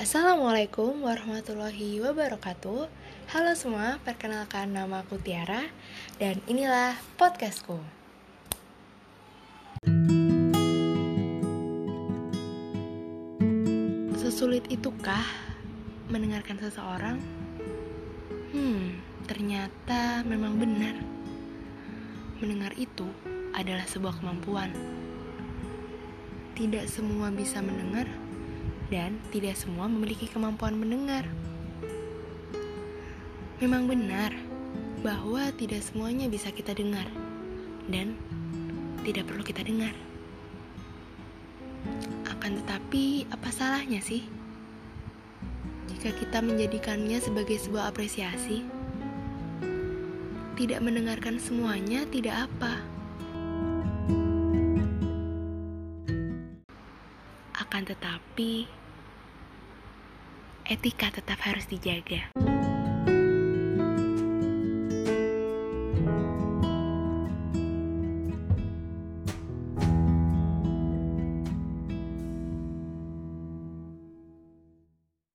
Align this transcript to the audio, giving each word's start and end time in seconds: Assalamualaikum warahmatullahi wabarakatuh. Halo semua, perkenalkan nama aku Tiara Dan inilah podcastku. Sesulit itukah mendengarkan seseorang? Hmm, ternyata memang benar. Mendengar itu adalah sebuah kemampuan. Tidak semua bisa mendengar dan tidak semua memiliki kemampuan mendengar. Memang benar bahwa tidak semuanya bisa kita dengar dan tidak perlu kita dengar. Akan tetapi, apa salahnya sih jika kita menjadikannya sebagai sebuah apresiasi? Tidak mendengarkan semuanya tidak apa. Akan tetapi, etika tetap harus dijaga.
Assalamualaikum 0.00 1.04
warahmatullahi 1.04 2.00
wabarakatuh. 2.00 2.88
Halo 3.28 3.52
semua, 3.52 4.00
perkenalkan 4.00 4.72
nama 4.72 5.04
aku 5.04 5.20
Tiara 5.20 5.68
Dan 6.16 6.40
inilah 6.48 6.96
podcastku. 7.20 7.76
Sesulit 14.16 14.64
itukah 14.72 15.28
mendengarkan 16.08 16.56
seseorang? 16.56 17.20
Hmm, 18.56 18.96
ternyata 19.28 20.24
memang 20.24 20.56
benar. 20.56 20.96
Mendengar 22.40 22.72
itu 22.80 23.12
adalah 23.52 23.84
sebuah 23.84 24.24
kemampuan. 24.24 24.72
Tidak 26.56 26.88
semua 26.88 27.28
bisa 27.28 27.60
mendengar 27.60 28.08
dan 28.92 29.16
tidak 29.32 29.56
semua 29.56 29.88
memiliki 29.88 30.28
kemampuan 30.28 30.76
mendengar. 30.76 31.24
Memang 33.56 33.88
benar 33.88 34.36
bahwa 35.00 35.48
tidak 35.56 35.80
semuanya 35.80 36.28
bisa 36.28 36.52
kita 36.52 36.76
dengar 36.76 37.08
dan 37.88 38.12
tidak 39.00 39.24
perlu 39.32 39.40
kita 39.40 39.64
dengar. 39.64 39.96
Akan 42.28 42.60
tetapi, 42.60 43.24
apa 43.32 43.48
salahnya 43.48 44.04
sih 44.04 44.28
jika 45.88 46.12
kita 46.12 46.44
menjadikannya 46.44 47.16
sebagai 47.16 47.56
sebuah 47.56 47.90
apresiasi? 47.90 48.60
Tidak 50.52 50.84
mendengarkan 50.84 51.40
semuanya 51.40 52.04
tidak 52.12 52.44
apa. 52.44 52.84
Akan 57.56 57.88
tetapi, 57.88 58.81
etika 60.68 61.10
tetap 61.10 61.40
harus 61.42 61.66
dijaga. 61.66 62.51